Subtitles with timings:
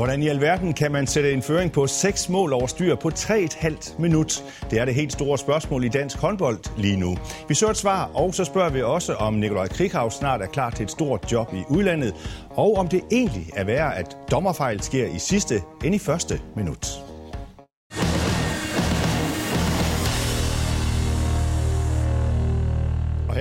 [0.00, 4.00] Hvordan i alverden kan man sætte en føring på seks mål over styr på 3,5
[4.00, 4.44] minut?
[4.70, 7.16] Det er det helt store spørgsmål i dansk håndbold lige nu.
[7.48, 10.70] Vi søger et svar, og så spørger vi også, om Nikolaj Krikhav snart er klar
[10.70, 12.14] til et stort job i udlandet,
[12.50, 17.09] og om det egentlig er værre, at dommerfejl sker i sidste end i første minut.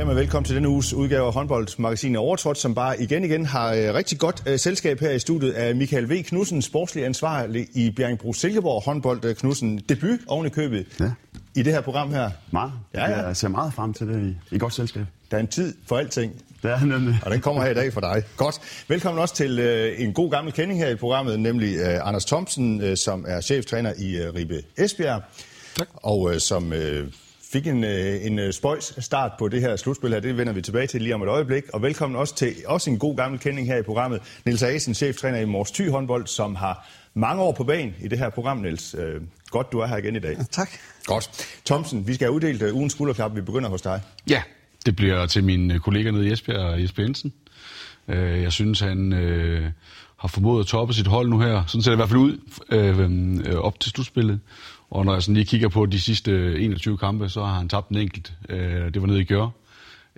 [0.09, 3.93] Hermed velkommen til denne uges udgave af håndboldmagasinet Overtrådt, som bare igen igen har øh,
[3.93, 6.23] rigtig godt øh, selskab her i studiet af Michael V.
[6.23, 9.77] Knudsen, sportslig ansvarlig i Bjerringbro Silkeborg håndbold øh, Knudsen.
[9.89, 11.11] Debut oven i købet Ja.
[11.55, 12.31] i det her program her.
[12.51, 12.71] Meget.
[12.93, 13.25] Ja, ja.
[13.27, 15.05] Jeg ser meget frem til det i, i godt selskab.
[15.31, 17.15] Der er en tid for alting, Det er nemlig.
[17.25, 18.23] og den kommer her i dag for dig.
[18.37, 18.59] Godt.
[18.87, 22.81] Velkommen også til øh, en god gammel kending her i programmet, nemlig øh, Anders Thomsen,
[22.81, 25.21] øh, som er cheftræner i øh, Ribe Esbjerg.
[25.77, 25.87] Tak.
[25.93, 27.07] Og øh, som øh,
[27.51, 30.19] fik en, øh, en øh, spøjs start på det her slutspil her.
[30.19, 31.63] Det vender vi tilbage til lige om et øjeblik.
[31.73, 34.21] Og velkommen også til også en god gammel kending her i programmet.
[34.45, 38.19] Niels Asen, cheftræner i Mors Thy håndbold, som har mange år på banen i det
[38.19, 38.95] her program, Niels.
[38.99, 40.37] Øh, godt, du er her igen i dag.
[40.51, 40.69] Tak.
[41.05, 41.29] Godt.
[41.65, 43.35] Thomsen, vi skal have uddelt ugens skulderklap.
[43.35, 44.01] Vi begynder hos dig.
[44.29, 44.41] Ja,
[44.85, 47.33] det bliver til min kollega nede i Esbjerg, Jesper Jensen.
[48.07, 49.11] Jeg synes, han
[50.17, 51.63] har formået at toppe sit hold nu her.
[51.67, 52.37] Sådan ser det i hvert fald ud
[52.71, 54.39] øh, øh, op til slutspillet.
[54.91, 57.89] Og når jeg sådan lige kigger på de sidste 21 kampe, så har han tabt
[57.89, 58.33] en enkelt.
[58.49, 59.47] Øh, Det var nede i Gør.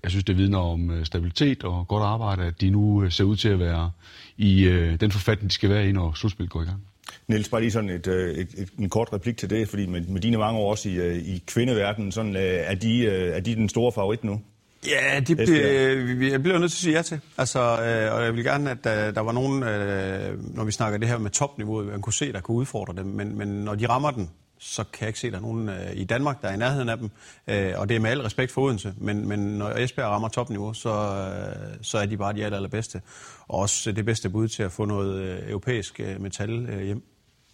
[0.03, 3.23] Jeg synes, det vidner om øh, stabilitet og godt arbejde, at de nu øh, ser
[3.23, 3.91] ud til at være
[4.37, 4.65] i
[4.99, 6.81] den forfatning, de skal være i, når slutspillet går i gang.
[7.27, 10.21] Niels, bare lige sådan et, et, et, en kort replik til det, fordi med, med
[10.21, 14.23] dine mange år også i, i kvindeverdenen, sådan, er, de, er de den store favorit
[14.23, 14.41] nu?
[14.87, 17.19] Ja, det bliver, jeg bliver nødt til at sige ja til.
[17.37, 20.97] Altså, øh, og jeg vil gerne, at der, der var nogen, øh, når vi snakker
[20.99, 23.05] det her med topniveauet, man kunne se, der kunne udfordre dem.
[23.05, 24.29] Men, men når de rammer den,
[24.63, 26.57] så kan jeg ikke se, at der er nogen øh, i Danmark, der er i
[26.57, 27.09] nærheden af dem.
[27.47, 28.93] Øh, og det er med al respekt for Odense.
[28.97, 33.01] Men, men når Esbjerg rammer topniveau, så, øh, så er de bare de aller, allerbedste.
[33.47, 37.03] Og også det bedste bud til at få noget øh, europæisk øh, metal øh, hjem.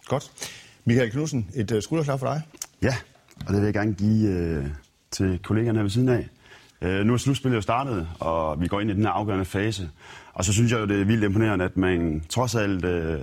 [0.06, 0.32] Godt.
[0.84, 2.42] Michael Knudsen, et øh, skulderklap for dig.
[2.82, 2.96] Ja,
[3.46, 4.66] og det vil jeg gerne give øh,
[5.10, 6.28] til kollegerne her ved siden af.
[6.82, 9.90] Øh, nu er slutspillet jo startet, og vi går ind i den her afgørende fase.
[10.32, 12.84] Og så synes jeg jo, det er vildt imponerende, at man trods alt...
[12.84, 13.20] Øh,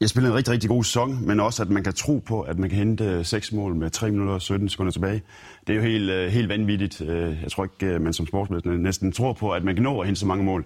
[0.00, 2.58] jeg spiller en rigtig, rigtig god sæson, men også, at man kan tro på, at
[2.58, 5.22] man kan hente øh, seks mål med 3 minutter og 17 sekunder tilbage.
[5.66, 7.00] Det er jo helt, øh, helt vanvittigt.
[7.00, 10.00] Øh, Jeg tror ikke, øh, man som sportsmester næsten tror på, at man kan nå
[10.00, 10.64] at hente så mange mål.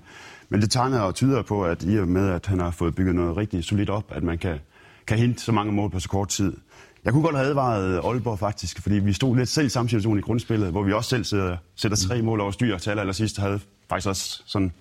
[0.48, 3.14] Men det tegner og tyder på, at i og med, at han har fået bygget
[3.14, 4.58] noget rigtig solidt op, at man kan,
[5.06, 6.56] kan hente så mange mål på så kort tid.
[7.04, 10.18] Jeg kunne godt have advaret Aalborg faktisk, fordi vi stod lidt selv i samme situation
[10.18, 13.12] i grundspillet, hvor vi også selv sætter, sætter tre mål over styr til aller, aller
[13.12, 14.72] sidst, havde faktisk også sådan,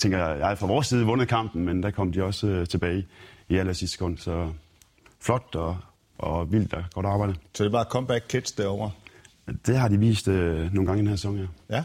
[0.00, 3.06] tænker jeg, jeg fra vores side vundet kampen, men der kom de også øh, tilbage
[3.48, 4.48] i aller sidste sekund, så
[5.20, 5.76] flot og,
[6.18, 7.34] og vildt og godt arbejde.
[7.54, 8.90] Så det er bare comeback kids derovre.
[9.66, 11.76] Det har de vist øh, nogle gange i den her sæson, ja.
[11.76, 11.84] Ja.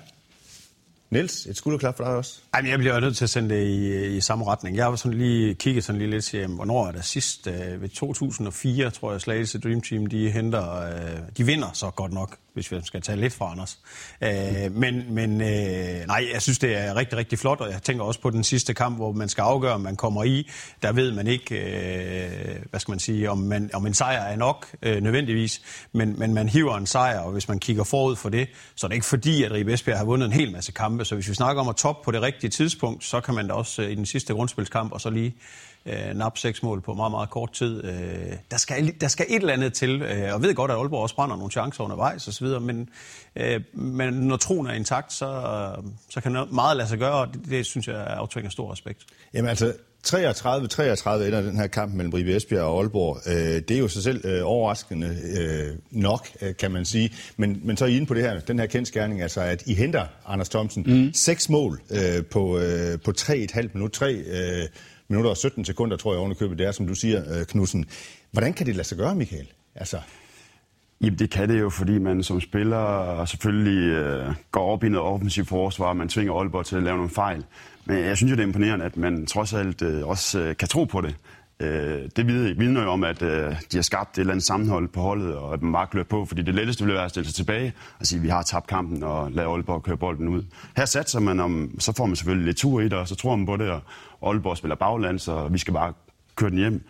[1.09, 2.39] Niels, et skulderklap for dig også.
[2.53, 4.77] Ej, men jeg bliver nødt til at sende det i, i samme retning.
[4.77, 7.47] Jeg har sådan lige kigget sådan lige lidt til, jamen, hvornår er der sidst?
[7.47, 12.13] Øh, ved 2004, tror jeg, Slagelse Dream Team, de henter, øh, de vinder så godt
[12.13, 13.79] nok, hvis vi skal tage lidt fra Anders.
[14.21, 18.03] Øh, men men øh, nej, jeg synes, det er rigtig, rigtig flot, og jeg tænker
[18.03, 20.49] også på den sidste kamp, hvor man skal afgøre, om man kommer i.
[20.81, 24.35] Der ved man ikke, øh, hvad skal man sige, om, man, om en sejr er
[24.35, 25.61] nok øh, nødvendigvis,
[25.91, 28.89] men, men man hiver en sejr, og hvis man kigger forud for det, så er
[28.89, 31.05] det ikke fordi, at Ribe Esbjerg har vundet en hel masse kampe.
[31.05, 33.53] Så hvis vi snakker om at top på det rigtige tidspunkt, så kan man da
[33.53, 35.35] også øh, i den sidste grundspilskamp, og så lige
[35.85, 37.83] øh, nappe seks mål på meget, meget kort tid.
[37.83, 40.77] Øh, der, skal, der skal et eller andet til, øh, og jeg ved godt, at
[40.77, 42.89] Aalborg også brænder nogle chancer undervejs osv., men,
[43.35, 47.13] øh, men når troen er intakt, så, øh, så kan noget meget lade sig gøre,
[47.13, 49.05] og det, det synes jeg aftvinger stor respekt.
[49.33, 49.73] Jamen altså,
[50.07, 53.17] 33-33 ender den her kamp mellem Ribe Esbjerg og Aalborg.
[53.27, 57.13] Øh, det er jo sig selv øh, overraskende øh, nok, øh, kan man sige.
[57.37, 59.73] Men, men så er I inde på det her, den her kendskærning, altså at I
[59.73, 61.13] henter, Anders Thomsen, mm.
[61.13, 63.91] seks mål øh, på, øh, på 3,5 minut.
[63.91, 64.67] 3 øh,
[65.07, 67.85] minutter og 17 sekunder, tror jeg ovenikøbet, det er, som du siger, øh, Knudsen.
[68.31, 69.47] Hvordan kan det lade sig gøre, Michael?
[69.75, 69.99] Altså,
[71.01, 75.07] Jamen det kan det jo, fordi man som spiller selvfølgelig øh, går op i noget
[75.07, 77.45] offensivt forsvar, man tvinger Aalborg til at lave nogle fejl.
[77.85, 80.67] Men jeg synes jo, det er imponerende, at man trods alt øh, også øh, kan
[80.67, 81.15] tro på det.
[81.59, 82.27] Øh, det
[82.59, 85.53] vidner jo om, at øh, de har skabt et eller andet sammenhold på holdet, og
[85.53, 88.05] at man bare klør på, fordi det letteste ville være at stille sig tilbage og
[88.05, 90.43] sige, at vi har tabt kampen og lade Aalborg køre bolden ud.
[90.77, 93.35] Her satser man om, så får man selvfølgelig lidt tur i det, og så tror
[93.35, 93.81] man på det, og
[94.21, 95.93] Aalborg spiller bagland, så vi skal bare
[96.35, 96.83] køre den hjem.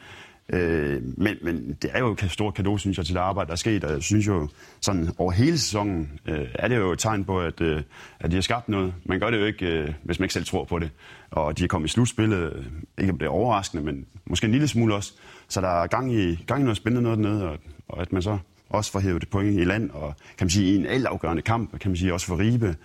[0.50, 3.52] Øh, men, men det er jo et stort kado, synes jeg, til det arbejde, der
[3.52, 3.84] er sket.
[3.84, 4.50] Og jeg synes jo,
[4.82, 7.82] sådan over hele sæsonen, øh, er det jo et tegn på, at, øh,
[8.20, 8.94] at de har skabt noget.
[9.06, 10.92] Man gør det jo ikke, øh, hvis man ikke selv tror på det.
[11.32, 12.66] Og de er kommet i slutspillet, øh,
[12.98, 15.14] ikke om det er overraskende, men måske en lille smule også.
[15.48, 17.58] Så der er gang i, gang i noget spændende noget dernede, og,
[17.88, 18.38] og at man så
[18.70, 21.80] også får hævet det point i land, og kan man sige, i en altafgørende kamp,
[21.80, 22.76] kan man sige, også for Ribe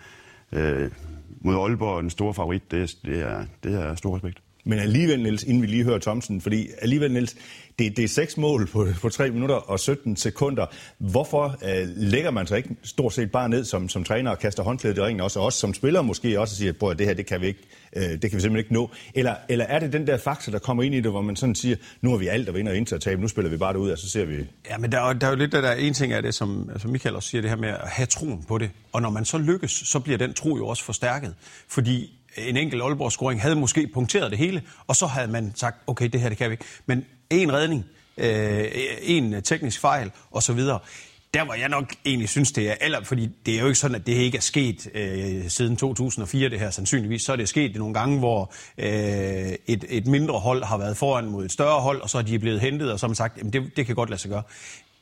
[0.53, 0.91] øh,
[1.41, 4.43] mod Aalborg, den store favorit, det, det, er, det er stor respekt.
[4.65, 7.37] Men alligevel, Niels, inden vi lige hører Thomsen, fordi alligevel, Niels,
[7.79, 10.67] det, det er seks mål på, på 3 minutter og 17 sekunder.
[10.99, 14.63] Hvorfor øh, lægger man sig ikke stort set bare ned som, som træner og kaster
[14.63, 17.41] håndklædet i ringen, også, også som spiller måske også siger, at det her, det kan
[17.41, 17.61] vi ikke,
[17.97, 18.91] øh, det kan vi simpelthen ikke nå.
[19.15, 21.55] Eller, eller er det den der faktor, der kommer ind i det, hvor man sådan
[21.55, 23.73] siger, nu har vi alt at vinde og indtil at tabe, nu spiller vi bare
[23.73, 24.35] det ud, og så ser vi...
[24.71, 26.91] Ja, men der, der er jo lidt der, der en ting af det, som, som
[26.91, 28.71] Michael også siger, det her med at have troen på det.
[28.93, 31.35] Og når man så lykkes, så bliver den tro jo også forstærket.
[31.69, 36.09] Fordi en enkelt Aalborg-scoring havde måske punkteret det hele, og så havde man sagt, okay,
[36.09, 36.65] det her, det kan vi ikke.
[36.87, 37.85] Men en redning,
[38.17, 38.65] øh,
[39.03, 40.79] en øh, teknisk fejl, og så videre.
[41.35, 43.95] Der hvor jeg nok egentlig synes, det er aller, fordi det er jo ikke sådan,
[43.95, 47.23] at det ikke er sket øh, siden 2004, det her sandsynligvis.
[47.23, 51.27] Så er det sket nogle gange, hvor øh, et, et mindre hold har været foran
[51.27, 53.39] mod et større hold, og så er de blevet hentet, og så har man sagt,
[53.39, 54.43] at det, det kan godt lade sig gøre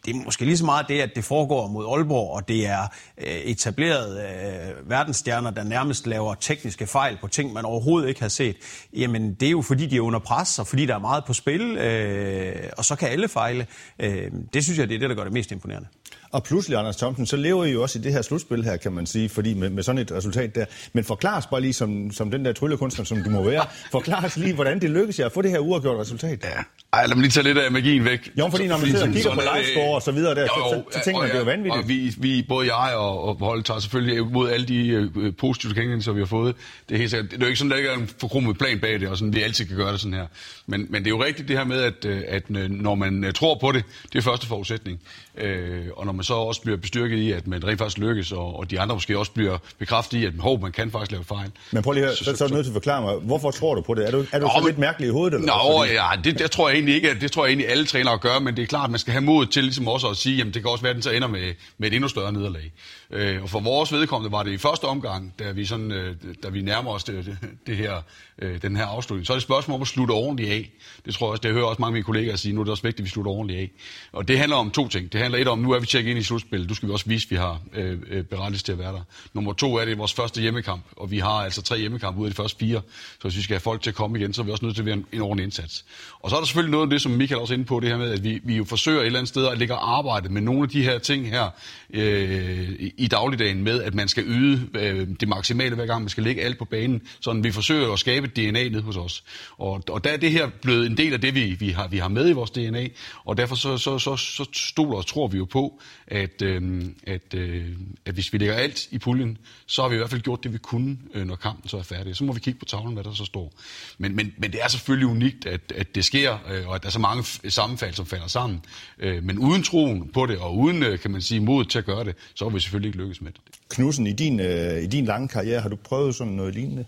[0.09, 2.83] det er måske lige så meget det, at det foregår mod Aalborg, og det er
[3.19, 8.29] øh, etableret øh, verdensstjerner, der nærmest laver tekniske fejl på ting, man overhovedet ikke har
[8.29, 8.57] set.
[8.93, 11.33] Jamen, det er jo fordi, de er under pres, og fordi der er meget på
[11.33, 13.67] spil, øh, og så kan alle fejle.
[13.99, 15.89] Øh, det synes jeg, det er det, der gør det mest imponerende.
[16.33, 18.93] Og pludselig, Anders Thomsen, så lever I jo også i det her slutspil her, kan
[18.93, 20.65] man sige, fordi med, med sådan et resultat der.
[20.93, 24.25] Men forklar os bare lige, som, som den der tryllekunstner, som du må være, forklar
[24.25, 26.45] os lige, hvordan det lykkes jer at få det her uafgjort resultat.
[26.45, 26.63] Ja.
[26.93, 28.31] Ej, lad mig lige tage lidt af magien væk.
[28.39, 30.85] Jo, fordi når man sidder og kigger på livescore og så videre der, jo, jo,
[30.91, 31.83] så, så, tænker man, det er jo vanvittigt.
[31.83, 35.71] Og vi, vi, både jeg og, og holdet tager selvfølgelig imod alle de uh, positive
[35.71, 36.55] tilkendegivelser, vi har fået.
[36.89, 38.81] Det er, helt sikkert, det er jo ikke sådan, der ikke er en forkrummet plan
[38.81, 40.27] bag det, og sådan, vi altid kan gøre det sådan her.
[40.67, 43.59] Men, men det er jo rigtigt det her med, at, øh, at når man tror
[43.61, 45.01] på det, det er første forudsætning.
[45.39, 48.59] Øh, og når man så også bliver bestyrket i, at man rent faktisk lykkes, og,
[48.59, 51.51] og de andre måske også bliver bekræftet i, at hov, man kan faktisk lave fejl.
[51.73, 53.51] Men prøv lige her, så, så, så, er du nødt til at forklare mig, hvorfor
[53.51, 54.07] tror du på det?
[54.07, 55.35] Er du, er du nå, så lidt mærkelig i hovedet?
[55.35, 55.93] Eller nå, fordi...
[55.93, 58.57] ja, det, det, tror jeg egentlig ikke, det tror jeg egentlig alle trænere gør, men
[58.57, 60.63] det er klart, at man skal have mod til ligesom også at sige, jamen det
[60.63, 62.73] kan også være, at den så ender med, med et endnu større nederlag.
[63.11, 66.49] Øh, og for vores vedkommende var det i første omgang, da vi, sådan, øh, da
[66.49, 68.03] vi nærmer os det, det, det her,
[68.43, 70.71] øh, den her afslutning, så er det et spørgsmål om at slutte ordentligt af.
[71.05, 72.71] Det tror jeg også, det hører også mange af mine kollegaer sige, nu er det
[72.71, 73.71] også vigtigt, at vi slutter ordentligt af.
[74.13, 75.13] Og det handler om to ting.
[75.13, 77.07] Det handler et om, nu er vi tjekket ind i slutspillet, du skal vi også
[77.09, 79.03] vise, at vi har øh, øh berettigelse til at være der.
[79.35, 82.31] Nummer to er det vores første hjemmekamp, og vi har altså tre hjemmekampe ud af
[82.31, 82.83] de første fire,
[83.13, 84.75] så hvis vi skal have folk til at komme igen, så er vi også nødt
[84.75, 85.85] til at være en, en ordentlig indsats.
[86.21, 87.89] Og så er der selvfølgelig noget af det, som Michael også er inde på, det
[87.89, 90.41] her med, at vi, vi jo forsøger et eller andet sted at lægge arbejde med
[90.41, 91.51] nogle af de her ting her
[91.91, 96.25] øh, i dagligdagen med, at man skal yde øh, det maksimale hver gang, man skal
[96.25, 99.25] lægge alt på banen, så vi forsøger at skabe et DNA ned hos os.
[99.59, 101.99] Og, og der er det her blevet en del af det, vi, vi, har, vi
[101.99, 102.89] har med i vores DNA,
[103.25, 107.35] og derfor så, så, så, så stoler og tror vi jo på, at, øh, at,
[107.35, 107.67] øh,
[108.07, 110.53] at hvis vi lægger alt i puljen, så har vi i hvert fald gjort det,
[110.53, 112.17] vi kunne, øh, når kampen så er færdig.
[112.17, 113.53] Så må vi kigge på tavlen, hvad der så står.
[113.99, 116.87] Men, men, men det er selvfølgelig unikt, at, at det sker, øh, og at der
[116.87, 118.65] er så mange sammenfald, som falder sammen.
[118.99, 121.85] Øh, men uden troen på det, og uden, øh, kan man sige, mod til at
[121.85, 123.41] gøre det, så har vi selvfølgelig ikke lykkes med det.
[123.69, 126.85] Knudsen, i din, øh, i din lange karriere, har du prøvet sådan noget lignende?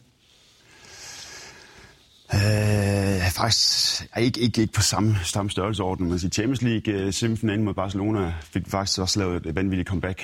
[2.34, 6.08] Øh, faktisk ikke, ikke, ikke på samme, samme størrelseorden.
[6.08, 10.22] Man siger, Champions League semifinalen mod Barcelona fik faktisk også lavet et vanvittigt comeback.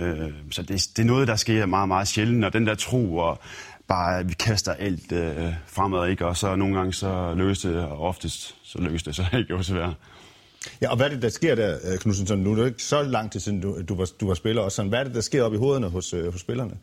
[0.00, 0.04] Uh,
[0.50, 3.40] så det, det er noget, der sker meget, meget sjældent, og den der tro, og
[3.88, 6.26] bare, at vi kaster alt uh, fremad, ikke?
[6.26, 9.74] og så nogle gange så lykkes det, og oftest så lykkes det så ikke også
[9.74, 9.94] være.
[10.82, 12.38] Ja, og hvad er det, der sker der, Knudsen?
[12.38, 14.62] Nu er det ikke så lang tid siden, du, du, var, du var spiller.
[14.62, 16.74] Og sådan, hvad er det, der sker op i hovederne hos, hos spillerne?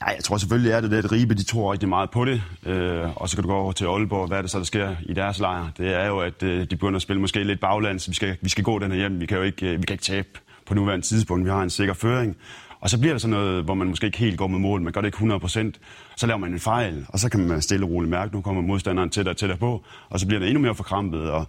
[0.00, 2.42] Nej, jeg tror selvfølgelig er det det, at Ribe de tror rigtig meget på det.
[2.66, 4.28] Øh, og så kan du gå over til Aalborg.
[4.28, 5.70] Hvad er det så, der sker i deres lejr?
[5.78, 8.08] Det er jo, at øh, de begynder at spille måske lidt baglands.
[8.08, 9.20] Vi skal, vi skal gå den her hjem.
[9.20, 10.28] Vi kan jo ikke, øh, vi kan ikke tabe
[10.66, 11.44] på nuværende tidspunkt.
[11.44, 12.36] Vi har en sikker føring.
[12.80, 14.82] Og så bliver der sådan noget, hvor man måske ikke helt går med mål.
[14.82, 15.72] Man gør det ikke 100%,
[16.16, 18.62] Så laver man en fejl, og så kan man stille og roligt mærke, nu kommer
[18.62, 19.84] modstanderen tættere og tættere på.
[20.08, 21.46] Og så bliver det endnu mere forkrampet, og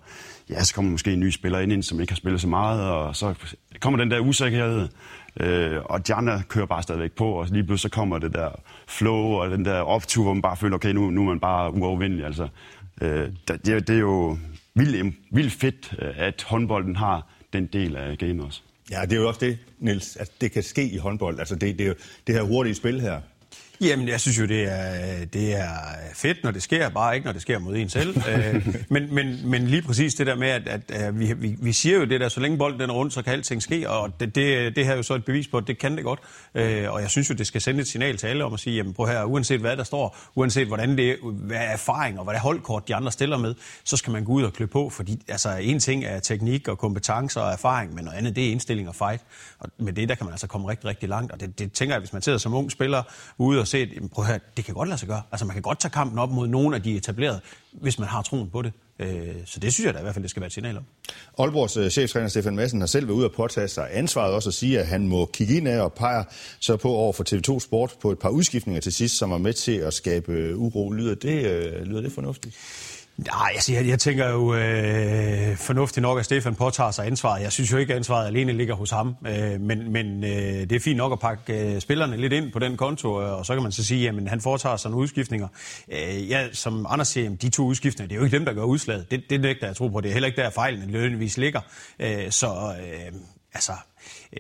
[0.49, 3.15] ja, så kommer måske en ny spiller ind, som ikke har spillet så meget, og
[3.15, 3.33] så
[3.79, 4.87] kommer den der usikkerhed.
[5.39, 8.49] Øh, og de andre kører bare stadigvæk på, og lige pludselig så kommer det der
[8.87, 11.73] flow og den der optur, hvor man bare føler, okay, nu, nu er man bare
[11.73, 12.25] uovervindelig.
[12.25, 12.47] Altså,
[13.01, 14.37] øh, det, det er jo
[14.75, 18.61] vildt, vildt fedt, øh, at håndbolden har den del af gamet også.
[18.91, 21.39] Ja, det er jo også det, Nils, at det kan ske i håndbold.
[21.39, 21.95] Altså det, det er jo
[22.27, 23.21] det her hurtige spil her.
[23.81, 25.69] Jamen, jeg synes jo, det er, det er
[26.13, 28.17] fedt, når det sker, bare ikke, når det sker mod en selv.
[28.27, 31.73] Øh, men, men, men lige præcis det der med, at, at, at vi, vi, vi
[31.73, 34.19] siger jo det der, så længe bolden den er rundt, så kan alting ske, og
[34.19, 36.19] det, det, det her er jo så et bevis på, at det kan det godt.
[36.55, 38.75] Øh, og jeg synes jo, det skal sende et signal til alle om at sige,
[38.75, 42.35] jamen prøv her, uanset hvad der står, uanset hvordan det, hvad er erfaring og hvad
[42.35, 45.21] er holdkort, de andre stiller med, så skal man gå ud og klø på, fordi
[45.27, 48.89] altså, en ting er teknik og kompetencer og erfaring, men noget andet, det er indstilling
[48.89, 49.21] og fight.
[49.59, 51.95] Og med det, der kan man altså komme rigtig, rigtig langt, og det, det tænker
[51.95, 53.03] jeg, hvis man sidder som ung spiller
[53.37, 55.21] ude og set, prøv at høre, det kan godt lade sig gøre.
[55.31, 57.39] Altså man kan godt tage kampen op mod nogle af de etablerede,
[57.71, 58.73] hvis man har troen på det.
[58.99, 60.83] Øh, så det synes jeg da i hvert fald, det skal være et signal om.
[61.39, 64.53] Aalborgs øh, cheftræner Stefan Madsen har selv været ude at påtage sig ansvaret også at
[64.53, 66.23] sige, at han må kigge ind af og peger
[66.59, 69.53] så på over for TV2 Sport på et par udskiftninger til sidst, som var med
[69.53, 70.91] til at skabe øh, uro.
[70.91, 71.43] Lyder det,
[71.87, 72.55] lyder det fornuftigt?
[73.17, 77.41] Nej, altså, jeg, jeg tænker jo øh, fornuftigt nok, at Stefan påtager sig ansvaret.
[77.41, 80.71] Jeg synes jo ikke, at ansvaret alene ligger hos ham, øh, men, men øh, det
[80.71, 83.53] er fint nok at pakke øh, spillerne lidt ind på den konto, øh, og så
[83.53, 85.47] kan man så sige, at han foretager sig nogle udskiftninger.
[85.91, 88.63] Øh, ja, som Anders siger, de to udskiftninger, det er jo ikke dem, der gør
[88.63, 89.11] udslaget.
[89.11, 90.01] Det, det er ikke, der jeg tror på.
[90.01, 91.61] Det er heller ikke der, fejlen lønvis ligger.
[91.99, 93.19] Øh, så øh,
[93.57, 93.71] altså,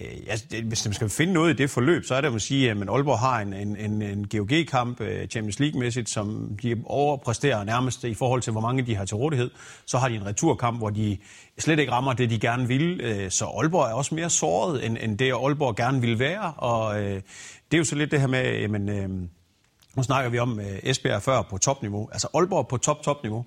[0.01, 2.71] øh, altså, hvis man skal finde noget i det forløb, så er det at sige,
[2.71, 8.03] at Aalborg har en, en, en, en GOG-kamp øh, Champions League-mæssigt, som de overpræsterer nærmest
[8.03, 9.51] i forhold til, hvor mange de har til rådighed.
[9.85, 11.17] Så har de en returkamp, hvor de
[11.59, 13.01] slet ikke rammer det, de gerne vil.
[13.01, 16.53] Øh, så Aalborg er også mere såret, end, end det Aalborg gerne vil være.
[16.57, 17.21] Og øh,
[17.71, 19.09] det er jo så lidt det her med, jamen, øh,
[19.95, 22.09] nu snakker vi om øh, Esbjerg før på topniveau.
[22.11, 23.45] Altså Aalborg på top-topniveau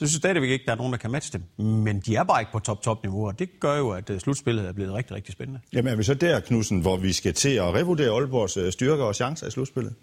[0.00, 1.66] så synes jeg stadigvæk ikke, der er nogen, der kan matche dem.
[1.66, 4.72] Men de er bare ikke på top-top-niveau, og det gør jo, at øh, slutspillet er
[4.72, 5.60] blevet rigtig, rigtig spændende.
[5.72, 9.04] Jamen er vi så der, Knudsen, hvor vi skal til at revurdere Aalborgs øh, styrker
[9.04, 9.94] og chancer i slutspillet?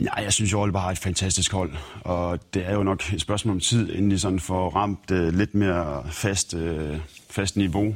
[0.00, 3.20] Ja, jeg synes jo, Aalborg har et fantastisk hold, og det er jo nok et
[3.20, 6.96] spørgsmål om tid, inden de sådan får ramt uh, lidt mere fast, uh,
[7.30, 7.94] fast niveau.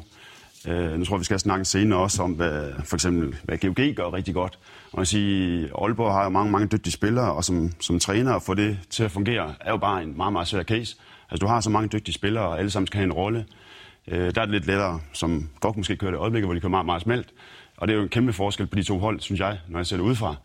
[0.69, 3.95] Uh, nu tror jeg, vi skal snakke senere også om, hvad, for eksempel, hvad GOG
[3.97, 4.59] gør rigtig godt
[4.95, 8.43] man man sige, Aalborg har jo mange, mange dygtige spillere, og som, som træner at
[8.43, 10.97] få det til at fungere, er jo bare en meget, meget svær case.
[11.31, 13.47] Altså, du har så mange dygtige spillere, og alle sammen skal have en rolle.
[14.09, 16.71] Øh, der er det lidt lettere, som godt måske kører det øjeblikket, hvor de kører
[16.71, 17.29] meget, meget smelt.
[17.77, 19.87] Og det er jo en kæmpe forskel på de to hold, synes jeg, når jeg
[19.87, 20.37] ser det udefra.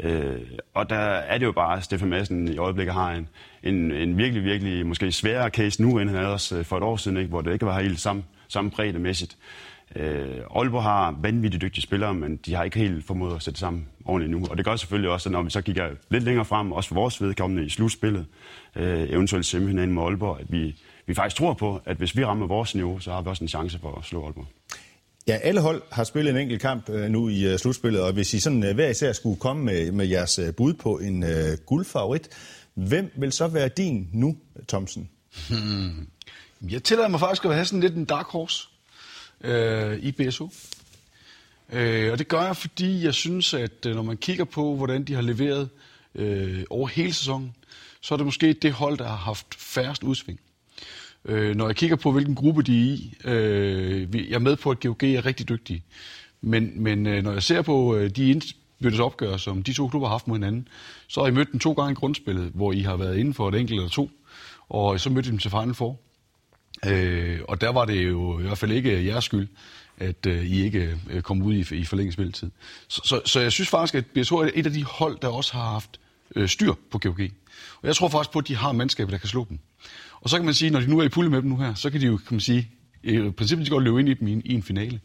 [0.00, 0.40] Øh,
[0.74, 3.28] og der er det jo bare, at Stefan Madsen i øjeblikket har en,
[3.62, 6.82] en, en virkelig, virkelig måske sværere case nu, end han havde øh, også for et
[6.82, 7.28] år siden, ikke?
[7.28, 9.36] hvor det ikke var helt samme, samme bredde mæssigt.
[9.94, 13.88] Øh, Aalborg har vanvittigt dygtige spillere, men de har ikke helt formået at sætte sammen
[14.04, 14.46] ordentligt nu.
[14.50, 16.94] Og det gør selvfølgelig også, at når vi så kigger lidt længere frem, også for
[16.94, 18.26] vores vedkommende i slutspillet,
[18.76, 20.76] øh, eventuelt semifinalen med Aalborg, at vi,
[21.06, 23.48] vi faktisk tror på, at hvis vi rammer vores niveau, så har vi også en
[23.48, 24.46] chance for at slå Aalborg.
[25.28, 28.34] Ja, alle hold har spillet en enkelt kamp øh, nu i uh, slutspillet, og hvis
[28.34, 31.28] I sådan uh, hver især skulle komme med, med jeres bud på en uh,
[31.66, 32.28] guldfavorit,
[32.74, 34.36] hvem vil så være din nu,
[34.68, 35.08] Thomsen?
[35.48, 36.08] Hmm.
[36.70, 38.68] Jeg tillader mig faktisk at have sådan lidt en dark horse
[39.44, 40.48] øh, i BSU.
[41.72, 45.04] Øh, og det gør jeg, fordi jeg synes, at øh, når man kigger på, hvordan
[45.04, 45.68] de har leveret
[46.14, 47.54] øh, over hele sæsonen,
[48.00, 50.40] så er det måske det hold, der har haft færrest udsving.
[51.24, 54.70] Øh, når jeg kigger på, hvilken gruppe de er i, øh, jeg er med på,
[54.70, 55.82] at GOG er rigtig dygtige.
[56.40, 60.08] Men, men øh, når jeg ser på øh, de indbyrdes opgør, som de to klubber
[60.08, 60.68] har haft mod hinanden,
[61.08, 63.48] så har I mødt dem to gange i grundspillet, hvor I har været inden for
[63.48, 64.10] et enkelt eller to,
[64.68, 65.98] og så mødte I dem til Final Four.
[66.86, 69.48] Øh, og der var det jo i hvert fald ikke jeres skyld,
[69.98, 72.50] at øh, I ikke øh, kom ud i, i forlænget spilletid.
[72.88, 75.52] Så, så, så jeg synes faktisk, at BSH er et af de hold, der også
[75.52, 76.00] har haft
[76.36, 77.20] øh, styr på GOG.
[77.82, 79.58] Og jeg tror faktisk på, at de har mandskaber, der kan slå dem.
[80.20, 81.74] Og så kan man sige, når de nu er i pulje med dem nu her,
[81.74, 82.70] så kan de jo, kan man sige,
[83.02, 85.00] i princippet de godt løbe ind i dem i, i en finale.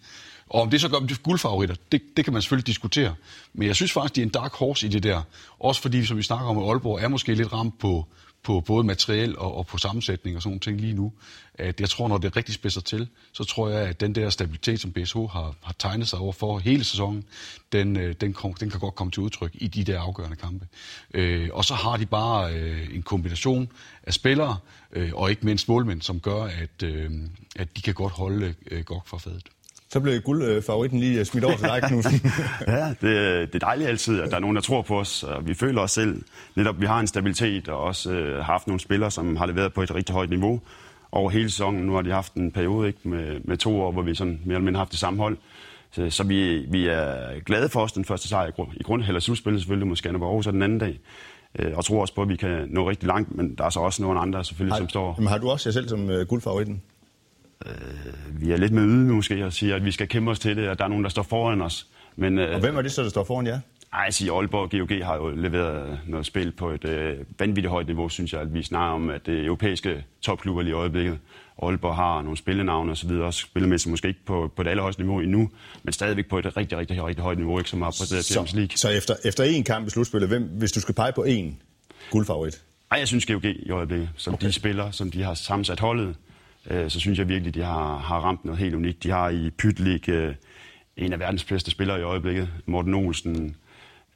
[0.50, 3.16] Og om det så gør dem til guldfavoritter, det, det kan man selvfølgelig diskutere.
[3.54, 5.22] Men jeg synes faktisk, de er en dark horse i det der.
[5.60, 8.08] Også fordi, som vi snakker om, at Aalborg er måske lidt ramt på,
[8.44, 11.14] på både materiel og, og på sammensætning og sådan nogle ting lige nu.
[11.54, 14.80] At jeg tror, når det rigtig spidser til, så tror jeg, at den der stabilitet,
[14.80, 17.24] som BSH har, har tegnet sig over for hele sæsonen,
[17.72, 20.68] den, øh, den, kom, den kan godt komme til udtryk i de der afgørende kampe.
[21.14, 23.72] Øh, og så har de bare øh, en kombination
[24.04, 24.58] af spillere,
[24.92, 27.12] øh, og ikke mindst målmænd, som gør, at, øh,
[27.56, 29.50] at de kan godt holde øh, godt for fadet.
[29.92, 32.32] Så blev guldfavoritten lige smidt over til dig, Knudsen.
[32.68, 33.02] ja, det,
[33.54, 35.24] det er dejligt altid, at der er nogen, der tror på os.
[35.24, 36.24] Og vi føler os selv,
[36.56, 39.74] netop vi har en stabilitet, og også øh, har haft nogle spillere, som har leveret
[39.74, 40.62] på et rigtig højt niveau
[41.12, 41.82] over hele sæsonen.
[41.82, 44.56] Nu har de haft en periode ikke, med, med to år, hvor vi sådan mere
[44.56, 45.38] eller mindre har haft det samme hold.
[45.92, 49.04] Så, så vi, vi er glade for os den første sejr i, grund, i grund
[49.04, 51.00] eller slutspillet selvfølgelig, måske Anna Aarhus den anden dag.
[51.60, 53.80] Øh, og tror også på, at vi kan nå rigtig langt, men der er så
[53.80, 55.16] også nogle andre selvfølgelig, har, som står...
[55.18, 56.82] Men har du også jer selv som uh, guldfavoritten?
[57.66, 60.58] Øh, vi er lidt med yde måske og siger, at vi skal kæmpe os til
[60.58, 61.88] det, og der er nogen, der står foran os.
[62.16, 63.60] Men, øh, og hvem er det så, der står foran jer?
[63.94, 68.10] Ej, siger, Aalborg GOG har jo leveret noget spil på et øh, vanvittigt højt niveau,
[68.10, 68.42] synes jeg.
[68.42, 71.20] At vi snakker om, at det europæiske topklubber lige i øjeblikket.
[71.64, 75.02] Aalborg har nogle spillenavne og så videre, også spillemæssigt måske ikke på, på det allerhøjeste
[75.02, 75.50] niveau endnu,
[75.84, 78.78] men stadigvæk på et rigtig, rigtig, rigtig højt niveau, ikke, som har præsteret Champions League.
[78.78, 81.60] Så efter, efter en kamp i slutspillet, hvem, hvis du skal pege på en
[82.12, 82.62] guldfavorit?
[82.92, 84.48] Ej, jeg synes GOG i øjeblikket, som okay.
[84.48, 86.16] de spiller, som de har sammensat holdet,
[86.70, 89.04] øh, så synes jeg virkelig, de har, har ramt noget helt unikt.
[89.04, 90.36] De har i Pytlik øh,
[90.98, 93.56] en af verdens bedste spillere i øjeblikket, Morten Olsen,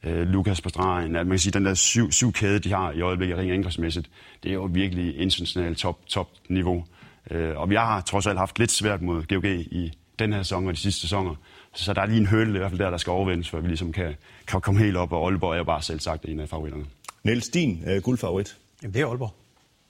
[0.04, 1.16] øh, Lukas på stregen.
[1.16, 4.10] At man kan sige, den der syv, syv kæde, de har i øjeblikket ring angrebsmæssigt,
[4.44, 6.86] det er jo virkelig internationalt top, top niveau.
[7.32, 10.68] Øh, og vi har trods alt haft lidt svært mod GOG i den her sæson
[10.68, 11.36] og de sidste sæsoner.
[11.74, 13.64] Så der er lige en høle i hvert fald der, der skal overvindes, for at
[13.64, 14.16] vi ligesom kan,
[14.48, 16.86] kan komme helt op, og Aalborg er jo bare selv sagt en af favoritterne.
[17.24, 18.58] Niels, din øh, guldfavorit?
[18.84, 19.45] Jamen, det er Aalborg.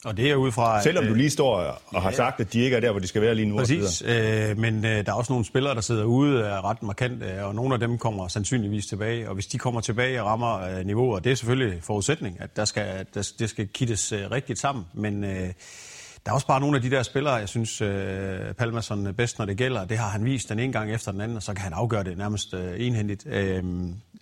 [0.05, 0.81] Og det er ud fra...
[0.81, 3.21] Selvom du lige står og har sagt, at de ikke er der, hvor de skal
[3.21, 3.57] være lige nu.
[3.57, 7.23] Præcis, øh, men øh, der er også nogle spillere, der sidder ude er ret markant,
[7.23, 9.29] øh, og nogle af dem kommer sandsynligvis tilbage.
[9.29, 12.65] Og hvis de kommer tilbage og rammer øh, niveauer, det er selvfølgelig forudsætning, at der
[12.65, 14.85] skal, der, det skal kittes øh, rigtigt sammen.
[14.93, 15.49] Men øh,
[16.25, 19.45] der er også bare nogle af de der spillere, jeg synes, øh, Palmason bedst, når
[19.45, 19.85] det gælder.
[19.85, 22.03] Det har han vist den ene gang efter den anden, og så kan han afgøre
[22.03, 23.27] det nærmest øh, enhændigt.
[23.27, 23.63] Øh,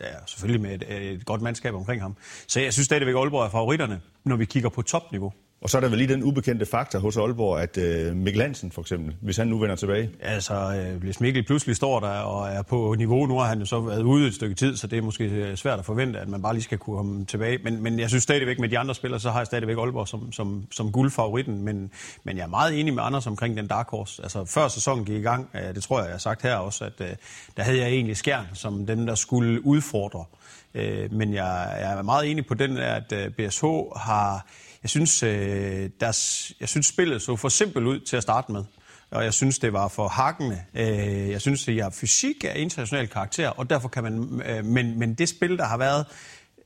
[0.02, 2.16] ja, selvfølgelig med et, et godt mandskab omkring ham.
[2.48, 5.34] Så jeg synes stadigvæk, at Aalborg er favoritterne, når vi kigger på topniveau.
[5.63, 8.72] Og så er der vel lige den ubekendte faktor hos Aalborg, at øh, Mikkel Hansen
[8.72, 10.10] for eksempel, hvis han nu vender tilbage.
[10.22, 13.65] Altså, øh, hvis Mikkel pludselig står der og er på niveau, nu har han jo
[13.65, 16.27] så været ude et stykke tid, så det er måske øh, svært at forvente, at
[16.27, 17.60] man bare lige skal kunne komme tilbage.
[17.63, 20.32] Men, men jeg synes stadigvæk med de andre spillere, så har jeg stadigvæk Aalborg som,
[20.32, 21.63] som, som guldfavoritten.
[21.63, 21.91] Men,
[22.24, 24.24] men jeg er meget enig med Anders omkring den dark horse.
[24.24, 26.86] Altså, før sæsonen gik i gang, øh, det tror jeg, jeg har sagt her også,
[26.86, 27.15] at øh,
[27.58, 30.25] der havde jeg egentlig Skjern som den, der skulle udfordre.
[30.74, 33.65] Øh, men jeg, jeg er meget enig på den, at øh, BSH
[33.96, 34.46] har
[34.84, 38.63] jeg synes, øh, deres, jeg synes spillet så for simpelt ud til at starte med.
[39.12, 40.62] Og jeg synes, det var for hakkende.
[40.74, 44.42] Øh, jeg synes, at jeg fysik er international karakter, og derfor kan man...
[44.46, 46.06] Øh, men, men det spil, der har været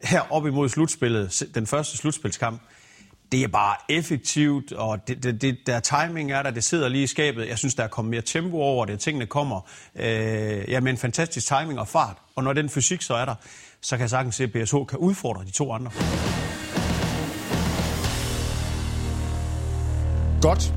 [0.03, 2.61] her op imod slutspillet, den første slutspilskamp,
[3.31, 7.03] det er bare effektivt, og det, det, det, der timing er der, det sidder lige
[7.03, 7.47] i skabet.
[7.47, 10.05] Jeg synes, der er kommet mere tempo over det, tingene kommer øh,
[10.69, 12.17] ja, med en fantastisk timing og fart.
[12.35, 13.35] Og når den fysik så er der,
[13.81, 15.91] så kan jeg sagtens se, at BSH kan udfordre de to andre.
[20.41, 20.73] Godt.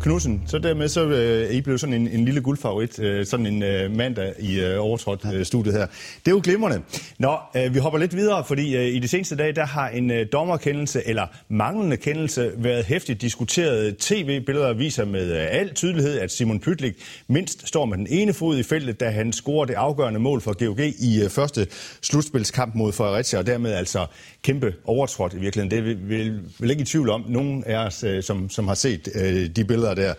[0.00, 3.62] Knudsen, så dermed så øh, I blev sådan en, en lille guldfavorit, øh, sådan en
[3.62, 5.86] øh, mandag i øh, overtrådt øh, studiet her.
[6.24, 6.82] Det er jo glimrende.
[7.18, 10.10] Nå, øh, vi hopper lidt videre, fordi øh, i de seneste dage, der har en
[10.10, 13.96] øh, dommerkendelse, eller manglende kendelse, været hæftigt diskuteret.
[13.96, 16.94] TV-billeder viser med øh, al tydelighed, at Simon Pytlik
[17.28, 20.66] mindst står med den ene fod i feltet, da han scorer det afgørende mål for
[20.66, 21.66] GOG i øh, første
[22.02, 24.06] slutspilskamp mod Fredericia, og dermed altså
[24.42, 25.70] kæmpe overtrådt i virkeligheden.
[25.70, 27.24] Det er vi vel ikke i tvivl om.
[27.28, 30.14] Nogen af os, øh, som, som har set øh, de billeder der.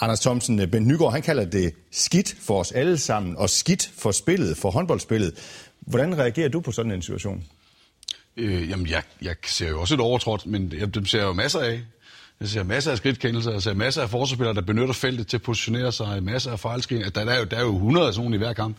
[0.00, 3.50] Anders Thomsen, øh, Bent Ben Nygaard, han kalder det skidt for os alle sammen, og
[3.50, 5.34] skidt for spillet, for håndboldspillet.
[5.80, 7.44] Hvordan reagerer du på sådan en situation?
[8.36, 11.32] Øh, jamen, jeg, jeg ser jo også et overtrådt, men jeg, dem ser jeg jo
[11.32, 11.80] masser af.
[12.40, 15.42] Jeg ser masser af skridtkendelser, jeg ser masser af forsvarsspillere, der benytter feltet til at
[15.42, 17.10] positionere sig, masser af fejlskringer.
[17.10, 18.76] Der, der, er jo, der er jo 100 af sådan nogle i hver kamp.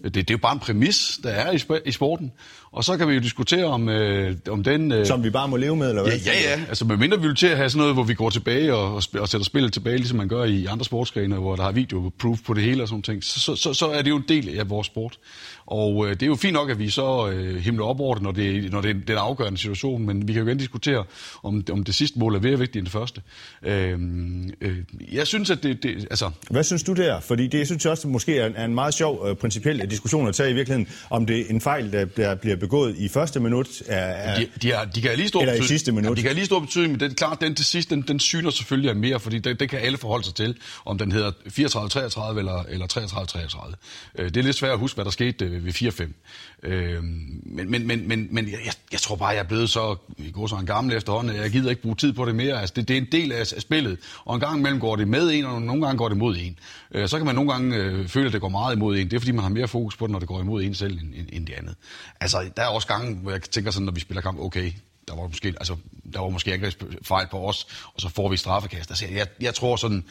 [0.00, 2.32] Øh, det, det er jo bare en præmis, der er i, i sporten.
[2.72, 4.92] Og så kan vi jo diskutere om, øh, om den...
[4.92, 5.06] Øh...
[5.06, 6.12] Som vi bare må leve med, eller hvad?
[6.12, 6.64] Ja, ja, ja.
[6.68, 9.02] Altså, medmindre vi vil til at have sådan noget, hvor vi går tilbage og, og,
[9.20, 12.54] og sætter spillet tilbage, ligesom man gør i andre sportsgrene, hvor der har video-proof på
[12.54, 14.70] det hele og sådan ting, så, så, så, så er det jo en del af
[14.70, 15.18] vores sport.
[15.66, 18.22] Og øh, det er jo fint nok, at vi så øh, himler op over det,
[18.22, 21.04] når det, når det er den afgørende situation, men vi kan jo gerne diskutere,
[21.42, 23.20] om, om det sidste mål er mere vigtigt end det første.
[23.62, 23.98] Øh,
[24.60, 24.76] øh,
[25.12, 26.06] jeg synes, at det, det...
[26.10, 26.30] Altså...
[26.50, 27.20] Hvad synes du der?
[27.20, 30.34] Fordi det synes jeg også måske er, er en meget sjov øh, principiel diskussion at
[30.34, 33.82] tage i virkeligheden, om det er en fejl, der, der bliver begået i første minut,
[33.86, 36.10] er, er, de, de, er, de kan lige stor eller i sidste minut.
[36.10, 38.50] Ja, de kan lige stor betydning, men er klart, den til sidst, den, den syner
[38.50, 42.38] selvfølgelig af mere, fordi det, det kan alle forholde sig til, om den hedder 34-33
[42.38, 43.74] eller, eller 33-33.
[44.18, 46.12] Øh, det er lidt svært at huske, hvad der skete øh, ved 4-5.
[46.62, 50.30] Øh, men men, men, men, men jeg, jeg tror bare, jeg er blevet så, i
[50.30, 52.60] går så en gammel efterhånden, jeg gider ikke bruge tid på det mere.
[52.60, 55.08] Altså, det, det er en del af, af spillet, og en gang imellem går det
[55.08, 56.58] med en, og nogle gange går det mod en.
[56.94, 59.10] Øh, så kan man nogle gange øh, føle, at det går meget imod en.
[59.10, 60.92] Det er, fordi man har mere fokus på det, når det går imod en selv,
[60.92, 61.74] end, end, end det andet.
[62.20, 64.72] Altså, der er også gange, hvor jeg tænker sådan, når vi spiller kamp, okay,
[65.08, 65.76] der var måske, altså,
[66.12, 68.90] der var måske ikke fejl på os, og så får vi straffekast.
[68.90, 70.04] Altså, jeg, jeg tror sådan,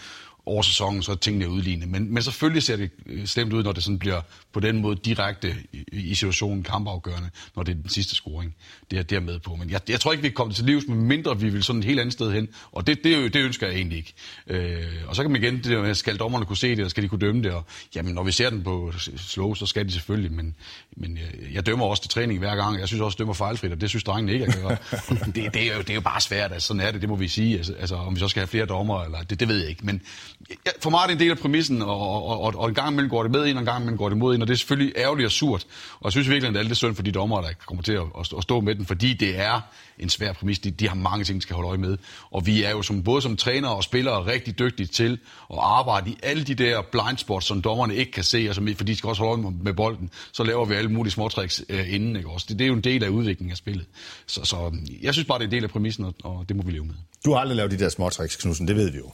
[0.46, 1.88] over sæsonen, så er tingene udlignet.
[1.88, 4.22] Men, men selvfølgelig ser det øh, slemt ud, når det sådan bliver
[4.54, 8.56] på den måde direkte i, i situationen kampafgørende, når det er den sidste scoring.
[8.92, 9.56] Det er der med på.
[9.56, 11.86] Men jeg, jeg tror ikke, vi kommer til livs, med mindre vi vil sådan et
[11.86, 12.48] helt andet sted hen.
[12.72, 14.14] Og det, det, det ønsker jeg egentlig ikke.
[14.48, 16.92] Øh, og så kan man igen, det der med, skal dommerne kunne se det, og
[16.92, 17.52] skal de kunne dømme det?
[17.52, 20.32] Og, jamen, når vi ser den på slow, så skal de selvfølgelig.
[20.32, 20.56] Men,
[20.98, 22.80] men jeg, jeg dømmer også til træning hver gang.
[22.80, 24.70] Jeg synes også, dømmer fejlfrit, og det synes drengene ikke, jeg gør.
[25.36, 26.52] det, det, er jo, det er jo bare svært.
[26.52, 27.58] Altså, sådan er det, det må vi sige.
[27.58, 29.86] Altså, altså om vi så skal have flere dommer, eller det, det ved jeg ikke.
[29.86, 30.02] Men
[30.82, 33.10] for mig er det en del af præmissen, og, og, og, og en gang imellem
[33.10, 34.58] går det med ind, og en gang imellem går det mod ind, og det er
[34.58, 35.66] selvfølgelig ærgerligt og surt.
[36.00, 37.94] Og jeg synes virkelig, at det er lidt synd for de dommer, der kommer til
[37.94, 38.04] at,
[38.38, 39.62] at stå med den, fordi det er
[40.00, 40.60] en svær præmis.
[40.60, 41.98] De, de har mange ting, de skal holde øje med.
[42.32, 45.20] Og vi er jo som, både som trænere og spillere rigtig dygtige til
[45.52, 48.68] at arbejde i alle de der blind spots, som dommerne ikke kan se, og som,
[48.78, 50.10] fordi de skal også holde øje med bolden.
[50.32, 52.16] Så laver vi alle mulige småtricks øh, inden.
[52.16, 52.30] Ikke?
[52.30, 52.46] Også.
[52.50, 53.86] Det, det er jo en del af udviklingen af spillet.
[54.28, 56.64] Så, så jeg synes bare, det er en del af præmissen, og, og det må
[56.64, 56.96] vi leve med.
[57.26, 59.12] Du har aldrig lavet de der småtricks, Knudsen, det ved vi jo.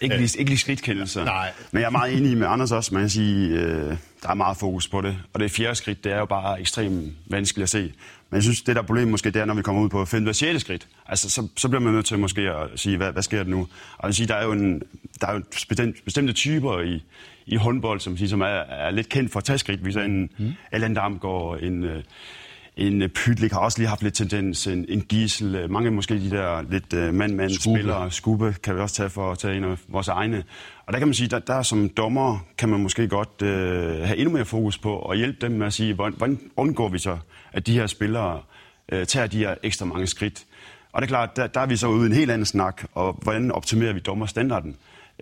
[0.00, 1.24] Ikke lige, ikke lige skridtkendelser.
[1.24, 1.52] Nej.
[1.72, 2.94] Men jeg er meget enig med Anders også.
[2.94, 5.18] Man kan sige, øh, der er meget fokus på det.
[5.32, 7.92] Og det fjerde skridt, det er jo bare ekstremt vanskeligt at se.
[8.30, 10.26] Men jeg synes, det der problem måske, det er, når vi kommer ud på 5.
[10.26, 10.60] og 6.
[10.60, 10.88] skridt.
[11.06, 13.68] Altså, så, så bliver man nødt til måske at sige, hvad, hvad sker der nu?
[13.98, 14.82] Og jeg sige, der er jo, en,
[15.20, 17.02] der er jo bestemt, bestemte typer i,
[17.46, 19.84] i håndbold, som, siger, som er, er lidt kendt for at tage skridt.
[19.84, 20.52] Vi en mm.
[20.72, 21.84] Allan Damgaard, en...
[21.84, 22.02] Øh,
[22.76, 26.14] en øh, Pytlik har også lige haft lidt tendens, en, en Gisel, øh, mange måske
[26.14, 29.78] de der lidt uh, mand-mand-spillere, Skube kan vi også tage for at tage en af
[29.88, 30.44] vores egne.
[30.86, 33.48] Og der kan man sige, der, der som dommer kan man måske godt uh,
[34.06, 37.18] have endnu mere fokus på og hjælpe dem med at sige, hvordan, undgår vi så,
[37.52, 38.40] at de her spillere
[38.92, 40.44] uh, tager de her ekstra mange skridt.
[40.92, 42.84] Og det er klart, der, der er vi så ude i en helt anden snak,
[42.94, 44.76] og hvordan optimerer vi dommerstandarden.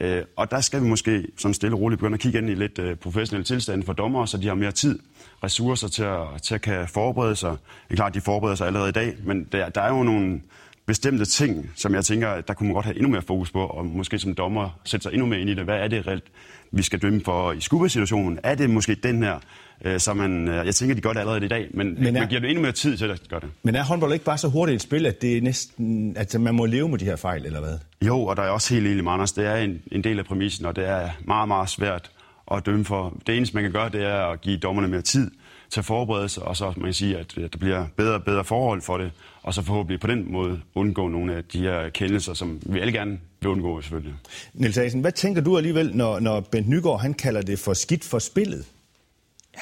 [0.05, 2.55] Uh, og der skal vi måske sådan stille og roligt begynde at kigge ind i
[2.55, 4.99] lidt uh, professionelle tilstand for dommer, så de har mere tid
[5.45, 7.51] ressourcer til at, til at kan forberede sig.
[7.51, 10.41] Det er klart, de forbereder sig allerede i dag, men der, der er jo nogle
[10.87, 13.87] bestemte ting, som jeg tænker, der kunne man godt have endnu mere fokus på, og
[13.87, 15.65] måske som dommer sætte sig endnu mere ind i det.
[15.65, 16.25] Hvad er det reelt,
[16.73, 18.39] vi skal dømme for i skubesituationen?
[18.43, 19.39] Er det måske den her,
[19.85, 22.21] øh, så man, øh, jeg tænker, de gør det allerede i dag, men, men er,
[22.21, 23.49] man giver det endnu mere tid til at gøre det.
[23.63, 26.55] Men er håndbold ikke bare så hurtigt et spil, at det er næsten, at man
[26.55, 27.79] må leve med de her fejl, eller hvad?
[28.07, 29.33] Jo, og der er også helt enig Anders.
[29.33, 32.11] Det er en, en del af præmissen, og det er meget, meget svært
[32.51, 33.17] at dømme for.
[33.27, 35.31] Det eneste, man kan gøre, det er at give dommerne mere tid
[35.71, 38.45] til at forberede sig, og så man kan sige, at der bliver bedre og bedre
[38.45, 39.11] forhold for det,
[39.43, 42.93] og så forhåbentlig på den måde undgå nogle af de her kendelser, som vi alle
[42.93, 44.15] gerne vil undgå selvfølgelig.
[44.55, 48.05] Niels Asen, hvad tænker du alligevel, når, når Bent Nygaard han kalder det for skidt
[48.05, 48.67] for spillet?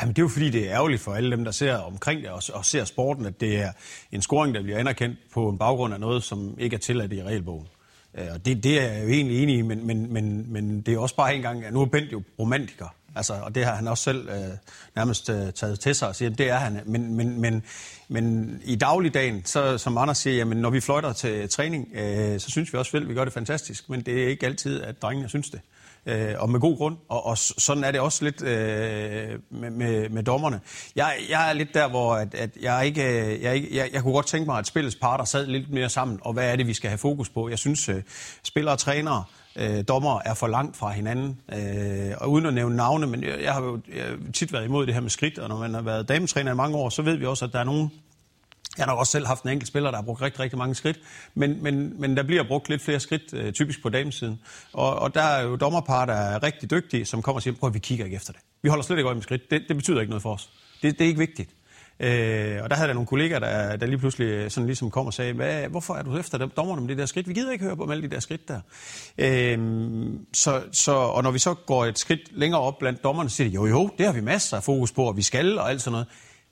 [0.01, 2.31] Jamen, det er jo fordi, det er ærgerligt for alle dem, der ser omkring det
[2.31, 3.73] og, og ser sporten, at det er
[4.13, 7.23] en scoring, der bliver anerkendt på en baggrund af noget, som ikke er tilladt i
[7.23, 7.67] regelbogen.
[8.19, 10.95] Øh, og det, det er jeg jo egentlig enig i, men, men, men, men det
[10.95, 12.95] er også bare en gang, at nu er Bent jo romantiker.
[13.17, 14.57] Altså, og det har han også selv øh,
[14.97, 16.81] nærmest øh, taget til sig og siger, at det er han.
[16.87, 17.63] Men, men, men,
[18.09, 22.51] men i dagligdagen, så, som Anders siger, jamen, når vi fløjter til træning, øh, så
[22.51, 23.89] synes vi også vel, at vi gør det fantastisk.
[23.89, 25.61] Men det er ikke altid, at drengene synes det.
[26.07, 26.97] Øh, og med god grund.
[27.09, 30.61] Og, og sådan er det også lidt øh, med, med, med dommerne.
[30.97, 34.03] Jeg, jeg er lidt der, hvor at, at jeg ikke, øh, jeg, ikke jeg, jeg
[34.03, 36.19] kunne godt tænke mig, at spillets parter sad lidt mere sammen.
[36.23, 37.49] Og hvad er det, vi skal have fokus på?
[37.49, 38.03] Jeg synes, øh,
[38.43, 39.25] spillere og trænere,
[39.57, 41.39] øh, dommer er for langt fra hinanden.
[41.53, 44.65] Øh, og uden at nævne navne, men jeg, jeg har jo jeg har tit været
[44.65, 47.03] imod det her med skridt, og når man har været dametræner i mange år, så
[47.03, 47.91] ved vi også, at der er nogen,
[48.79, 50.75] jeg har nok også selv haft en enkelt spiller, der har brugt rigtig, rigtig mange
[50.75, 51.01] skridt,
[51.35, 54.41] men, men, men der bliver brugt lidt flere skridt, øh, typisk på damesiden.
[54.73, 57.69] Og, og der er jo dommerpar, der er rigtig dygtige, som kommer og siger, prøv
[57.69, 58.43] at vi kigger ikke efter det.
[58.63, 59.51] Vi holder slet ikke øje med skridt.
[59.51, 60.51] Det, det betyder ikke noget for os.
[60.83, 61.51] Det, det er ikke vigtigt.
[62.01, 65.07] Øh, og der havde der nogle kollegaer, der, der lige pludselig øh, sådan ligesom kom
[65.07, 67.29] og sagde, Hvad, hvorfor er du efter dommerne med det der skridt?
[67.29, 68.61] Vi gider ikke høre på alle de der skridt der.
[69.19, 69.59] Øh,
[70.33, 73.49] så, så, og når vi så går et skridt længere op blandt dommerne, så siger
[73.49, 75.83] de, jo jo, det har vi masser af fokus på, og vi skal og alt
[75.83, 76.07] sådan noget.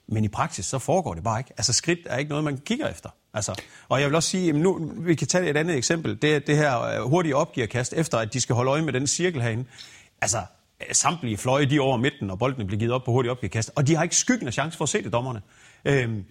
[0.07, 1.53] Men i praksis, så foregår det bare ikke.
[1.57, 3.09] Altså skridt er ikke noget, man kigger efter.
[3.33, 6.21] Altså, og jeg vil også sige, at nu, vi kan tage et andet eksempel.
[6.21, 9.41] Det, det her øh, hurtige opgiverkast, efter at de skal holde øje med den cirkel
[9.41, 9.65] herinde.
[10.21, 10.37] Altså,
[10.91, 13.71] samtlige fløje, de over midten, og bolden bliver givet op på hurtigt opgiverkast.
[13.75, 15.41] Og de har ikke skyggen af chance for at se det, dommerne.
[15.85, 16.25] Øhm,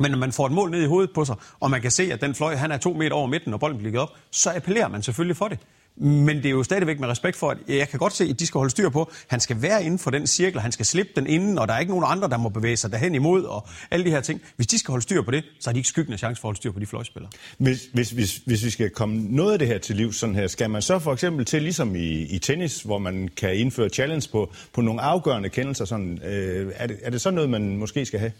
[0.00, 2.12] men når man får et mål ned i hovedet på sig, og man kan se,
[2.12, 4.52] at den fløj, han er to meter over midten, og bolden bliver givet op, så
[4.54, 5.58] appellerer man selvfølgelig for det.
[5.96, 8.46] Men det er jo stadigvæk med respekt for, at jeg kan godt se, at de
[8.46, 11.26] skal holde styr på, han skal være inden for den cirkel, han skal slippe den
[11.26, 14.04] inden, og der er ikke nogen andre, der må bevæge sig derhen imod, og alle
[14.04, 14.40] de her ting.
[14.56, 16.50] Hvis de skal holde styr på det, så har de ikke skyggende chance for at
[16.50, 17.30] holde styr på de fløjspillere.
[17.58, 20.46] Hvis, hvis, hvis, hvis vi skal komme noget af det her til liv sådan her,
[20.46, 24.28] skal man så for eksempel til, ligesom i, i tennis, hvor man kan indføre challenge
[24.32, 28.06] på, på nogle afgørende kendelser, sådan, øh, er, det, er det sådan noget, man måske
[28.06, 28.32] skal have?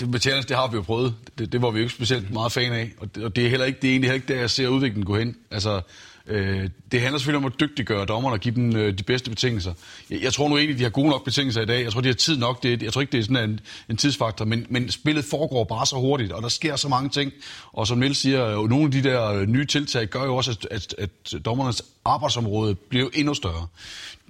[0.00, 1.14] Det med challenge, det har vi jo prøvet.
[1.38, 3.50] Det, det var vi jo ikke specielt meget fan af, og det, og det er
[3.50, 5.36] heller ikke det er egentlig heller ikke der, jeg ser udviklingen gå hen.
[5.50, 5.80] Altså,
[6.28, 9.74] Øh, det handler selvfølgelig om at dygtiggøre dommerne og give dem øh, de bedste betingelser.
[10.10, 11.84] Jeg, jeg tror nu egentlig, de har gode nok betingelser i dag.
[11.84, 12.62] Jeg tror, de har tid nok.
[12.62, 13.60] Det, jeg tror ikke, det er sådan en,
[13.90, 17.32] en tidsfaktor, men, men spillet foregår bare så hurtigt, og der sker så mange ting.
[17.72, 20.50] Og som Niels siger, øh, nogle af de der øh, nye tiltag gør jo også,
[20.50, 20.94] at, at,
[21.34, 23.66] at dommernes arbejdsområde bliver endnu større.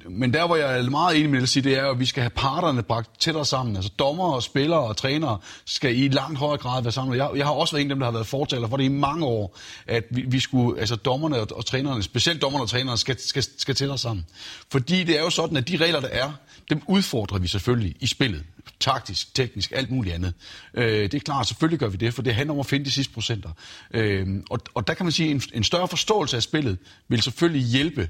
[0.06, 2.22] Men der, hvor jeg er meget enig med at sige, det er, at vi skal
[2.22, 3.76] have parterne bragt tættere sammen.
[3.76, 7.16] Altså dommer og spillere og trænere skal i langt højere grad være sammen.
[7.16, 8.88] Jeg, jeg har også været en af dem, der har været fortaler for det i
[8.88, 12.98] mange år, at vi, vi skulle, altså dommerne og, og trænerne, specielt dommerne og trænerne,
[12.98, 14.26] skal, skal, skal tættere sammen.
[14.70, 16.32] Fordi det er jo sådan, at de regler, der er,
[16.70, 18.44] dem udfordrer vi selvfølgelig i spillet.
[18.80, 20.34] Taktisk, teknisk, alt muligt andet.
[20.74, 22.90] Øh, det er klart, selvfølgelig gør vi det, for det handler om at finde de
[22.90, 23.50] sidste procenter.
[23.90, 27.22] Øh, og, og der kan man sige, at en, en større forståelse af spillet vil
[27.22, 28.08] selvfølgelig hjælpe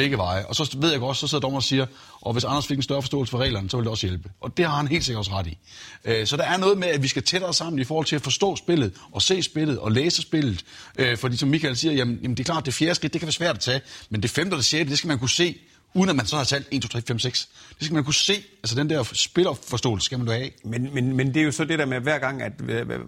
[0.00, 0.46] begge veje.
[0.46, 1.86] Og så ved jeg godt, så sidder dommeren og siger,
[2.20, 4.30] og hvis Anders fik en større forståelse for reglerne, så ville det også hjælpe.
[4.40, 5.58] Og det har han helt sikkert også ret i.
[6.04, 8.22] Øh, så der er noget med, at vi skal tættere sammen i forhold til at
[8.22, 10.64] forstå spillet, og se spillet, og læse spillet.
[10.98, 13.26] Øh, fordi som Michael siger, jamen, jamen det er klart, det fjerde skridt, det kan
[13.26, 15.58] være svært at tage, men det femte og det sjette, det skal man kunne se,
[15.94, 17.48] uden at man så har talt 1, 2, 3, 5, 6.
[17.78, 18.32] Det skal man kunne se.
[18.62, 20.50] Altså den der spillerforståelse skal man jo have.
[20.64, 22.52] Men, men, men det er jo så det der med hver gang, at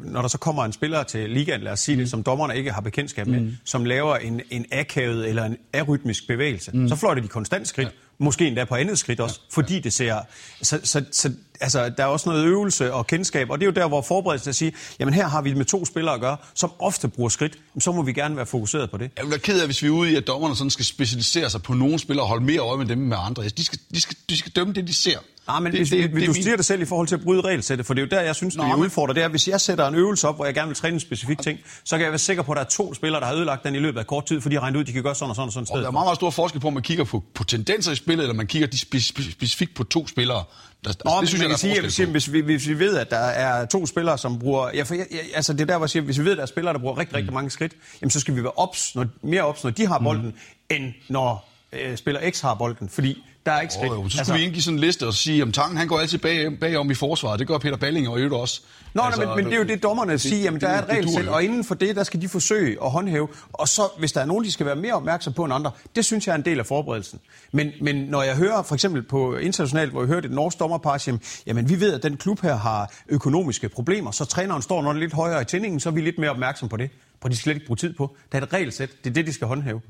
[0.04, 2.72] når der så kommer en spiller til ligaen, lad os sige det, som dommerne ikke
[2.72, 3.56] har bekendtskab med, mm.
[3.64, 6.88] som laver en, en akavet eller en arytmisk bevægelse, mm.
[6.88, 7.88] så fløjter de konstant skridt.
[7.88, 7.92] Ja.
[8.24, 9.54] Måske endda på andet skridt også, ja.
[9.54, 10.20] fordi det ser...
[10.62, 13.72] Så, så, så altså, der er også noget øvelse og kendskab, og det er jo
[13.72, 16.72] der, hvor forberedelse at sige, jamen her har vi med to spillere at gøre, som
[16.78, 19.10] ofte bruger skridt, så må vi gerne være fokuseret på det.
[19.16, 21.50] Jeg vil være ked af, hvis vi er ude i, at dommerne sådan skal specialisere
[21.50, 23.42] sig på nogle spillere og holde mere øje med dem med andre.
[23.42, 25.18] De skal, de skal, de skal dømme det, de ser.
[25.46, 27.22] Nej, men det, hvis, det, det, det, du siger det selv i forhold til at
[27.22, 29.14] bryde regelsættet, for det er jo der, jeg synes, Nå, vi udfordrer.
[29.14, 31.38] Det er, hvis jeg sætter en øvelse op, hvor jeg gerne vil træne en specifik
[31.42, 33.64] ting, så kan jeg være sikker på, at der er to spillere, der har ødelagt
[33.64, 35.14] den i løbet af kort tid, fordi de har regnet ud, at de kan gøre
[35.14, 36.82] sådan og sådan og sådan og der er meget, meget stor forskel på, om man
[36.82, 40.06] kigger på, på tendenser i spillet, eller man kigger de spe, spe, specifikt på to
[40.06, 40.44] spillere.
[40.84, 42.10] Der, Nå, det det synes jeg, er sige, forskel på.
[42.10, 44.70] hvis, vi, hvis vi ved, at der er to spillere, som bruger...
[44.74, 46.36] Ja, for jeg, jeg, altså det er der, hvor jeg siger, hvis vi ved, at
[46.36, 48.94] der er spillere, der bruger rigtig, rigtig mange skridt, jamen så skal vi være ops,
[48.94, 50.76] når, mere ops, når de har bolden, mm.
[50.76, 52.88] end når øh, spiller X har bolden.
[52.88, 53.92] Fordi der er ikke skridt.
[53.92, 55.88] Oh, jo, så skulle altså, vi indgive sådan en liste og sige, at Tangen han
[55.88, 57.38] går altid bag, bagom i forsvaret.
[57.38, 58.60] Det gør Peter Balling og Øvrigt også.
[58.94, 60.42] Nå, altså, nej, men, men det er jo det, dommerne siger.
[60.42, 63.28] Jamen, der er et regelsæt, og inden for det, der skal de forsøge at håndhæve.
[63.52, 66.04] Og så, hvis der er nogen, de skal være mere opmærksom på end andre, det
[66.04, 67.20] synes jeg er en del af forberedelsen.
[67.52, 70.98] Men, men når jeg hører, for eksempel på internationalt, hvor jeg hørte et norsk dommerpar,
[70.98, 74.92] siger, jamen vi ved, at den klub her har økonomiske problemer, så træneren står når
[74.92, 76.90] lidt højere i tændingen, så er vi lidt mere opmærksom på det.
[77.22, 78.16] For de skal slet ikke bruge tid på.
[78.32, 78.90] Der er et regelsæt.
[79.04, 79.80] Det er det, de skal håndhæve.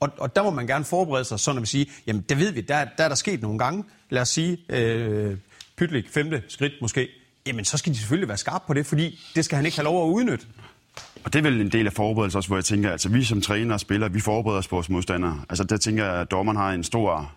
[0.00, 2.52] Og, og der må man gerne forberede sig, sådan at man siger, jamen det ved
[2.52, 3.84] vi, der, der er der sket nogle gange.
[4.10, 5.36] Lad os sige, øh,
[5.76, 7.08] Pytlik, femte skridt måske.
[7.46, 9.84] Jamen så skal de selvfølgelig være skarpe på det, fordi det skal han ikke have
[9.84, 10.46] lov at udnytte.
[11.24, 13.40] Og det er vel en del af forberedelsen også, hvor jeg tænker, altså vi som
[13.40, 15.42] trænere og spillere, vi forbereder os på vores modstandere.
[15.48, 17.32] Altså der tænker jeg, at dommeren har en stor,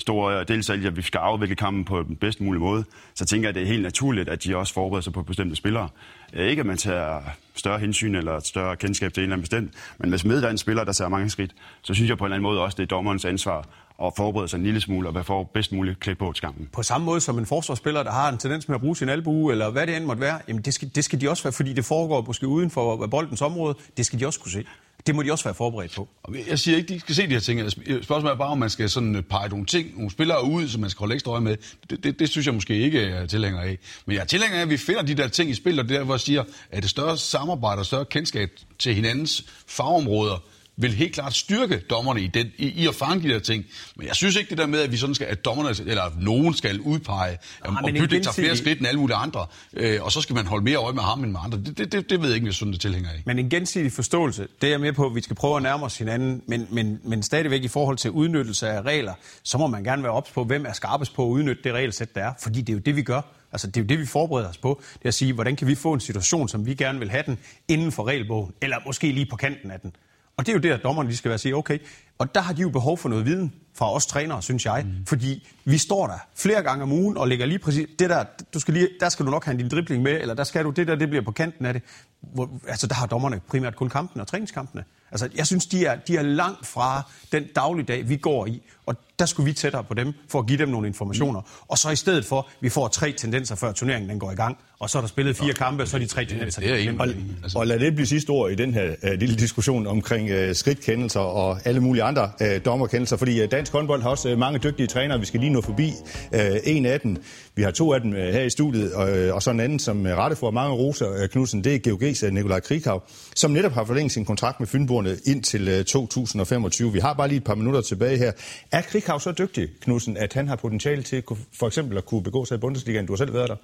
[0.00, 2.84] store deltagelse, at vi skal afvikle kampen på den bedst mulige måde.
[3.14, 5.56] Så tænker jeg, at det er helt naturligt, at de også forbereder sig på bestemte
[5.56, 5.88] spillere.
[6.32, 7.20] Øh, ikke at man tager
[7.54, 10.46] større hensyn eller et større kendskab til en eller anden bestemt, men hvis med der
[10.46, 12.60] er en spiller, der tager mange skridt, så synes jeg på en eller anden måde
[12.60, 13.66] også, det er dommerens ansvar
[14.04, 16.68] at forberede sig en lille smule og være bedst muligt klædt på til kampen.
[16.72, 19.52] På samme måde som en forsvarsspiller, der har en tendens med at bruge sin albue,
[19.52, 21.72] eller hvad det end måtte være, jamen det skal, det skal de også være, fordi
[21.72, 23.74] det foregår måske uden for boldens område.
[23.96, 24.64] Det skal de også kunne se.
[25.06, 26.08] Det må de også være forberedt på.
[26.48, 27.60] Jeg siger ikke, de skal se de her ting.
[27.60, 30.68] Altså, spørgsmålet er bare, om man skal sådan øh, pege nogle ting, nogle spillere ud,
[30.68, 31.56] som man skal holde ekstra øje med.
[31.90, 33.78] Det, det, det synes jeg måske ikke er tilhænger af.
[34.06, 35.94] Men jeg er tilhænger af, at vi finder de der ting i spil, og det
[35.94, 40.42] er der, hvor jeg siger, at det større samarbejde og større kendskab til hinandens fagområder,
[40.82, 43.64] vil helt klart styrke dommerne i, den, i, i at fange de der ting.
[43.96, 46.54] Men jeg synes ikke det der med, at vi sådan skal, at dommerne, eller nogen
[46.54, 50.20] skal udpege, om, om Pytlik tager flere skridt end alle mulige andre, øh, og så
[50.20, 51.58] skal man holde mere øje med ham end med andre.
[51.58, 53.22] Det, det, det, det ved jeg ikke, jeg sådan det tilhænger af.
[53.26, 55.84] Men en gensidig forståelse, det er jeg med på, at vi skal prøve at nærme
[55.84, 59.84] os hinanden, men, men, men stadigvæk i forhold til udnyttelse af regler, så må man
[59.84, 62.60] gerne være ops på, hvem er skarpest på at udnytte det regelsæt, der er, fordi
[62.60, 63.20] det er jo det, vi gør.
[63.52, 64.82] Altså, det er jo det, vi forbereder os på.
[64.92, 67.22] Det er at sige, hvordan kan vi få en situation, som vi gerne vil have
[67.26, 67.38] den,
[67.68, 69.92] inden for regelbogen, eller måske lige på kanten af den.
[70.40, 71.78] Og det er jo det, at dommerne de skal være sige, okay,
[72.18, 74.84] og der har de jo behov for noget viden fra os trænere, synes jeg.
[74.84, 75.06] Mm.
[75.06, 78.24] Fordi vi står der flere gange om ugen og lægger lige præcis, det der,
[78.54, 80.70] du skal lige, der skal du nok have din dribling med, eller der skal du,
[80.70, 81.82] det der, det bliver på kanten af det.
[82.20, 84.84] Hvor, altså, der har dommerne primært kun kampen og træningskampene.
[85.12, 88.62] Altså, jeg synes, de er, de er langt fra den dagligdag, vi går i.
[88.86, 91.40] Og der skulle vi tættere på dem, for at give dem nogle informationer.
[91.68, 94.58] Og så i stedet for, vi får tre tendenser, før turneringen den går i gang.
[94.78, 96.60] Og så er der spillet fire kampe, og så er de tre tendenser.
[96.60, 97.06] Det er og,
[97.42, 97.58] altså.
[97.58, 101.20] og lad det blive sidste ord i den her uh, lille diskussion omkring uh, skridtkendelser
[101.20, 103.16] og alle mulige andre uh, dommerkendelser.
[103.16, 105.92] Fordi uh, dansk håndbold har også uh, mange dygtige trænere, vi skal lige nå forbi.
[106.32, 107.16] Uh, en af dem,
[107.54, 109.78] vi har to af dem uh, her i studiet, og, uh, og så en anden,
[109.78, 113.02] som uh, rette får mange roser, uh, Knudsen, det er GOG's uh, Nikolaj Krikhav,
[113.36, 114.66] som netop har forlænget sin kontrakt med
[115.00, 116.92] Fynborgerne indtil 2025.
[116.92, 118.32] Vi har bare lige et par minutter tilbage her.
[118.72, 121.22] Er Krikhav så dygtig, Knudsen, at han har potentiale til
[121.58, 123.06] for eksempel at kunne begå sig i Bundesligaen?
[123.06, 123.56] Du har selv været der.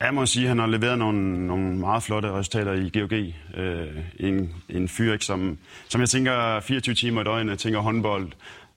[0.00, 3.12] Jeg må sige, at han har leveret nogle, nogle meget flotte resultater i GOG.
[3.62, 3.86] Øh,
[4.18, 8.32] en, en fyr, ikke, som, som jeg tænker 24 timer i døgnet, jeg tænker håndbold.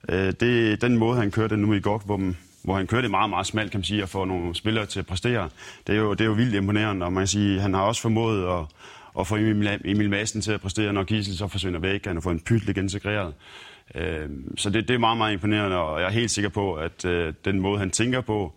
[0.09, 3.45] Øh, det, den måde, han kørte nu i GOG, hvor, hvor han kørte meget, meget
[3.45, 5.49] smalt, kan man sige, at få nogle spillere til at præstere,
[5.87, 7.05] det er jo, det er jo vildt imponerende.
[7.05, 8.65] Og man kan sige, han har også formået at,
[9.19, 12.05] at få Emil, Emil Madsen til at præstere, når Gisel så forsvinder væk.
[12.05, 13.33] Han har fået en pytlig integreret.
[13.95, 17.05] Øh, så det, det er meget, meget imponerende, og jeg er helt sikker på, at
[17.05, 18.53] øh, den måde, han tænker på,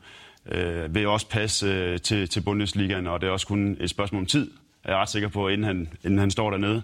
[0.48, 4.20] øh, vil også passe øh, til, til Bundesligaen, og det er også kun et spørgsmål
[4.20, 4.50] om tid,
[4.84, 6.82] jeg er ret sikker på, inden han, inden han står dernede.